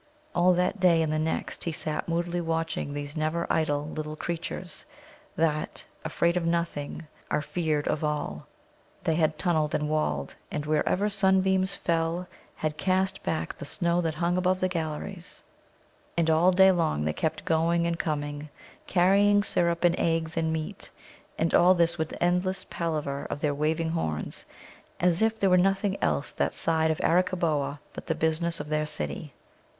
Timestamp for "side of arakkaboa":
26.55-27.77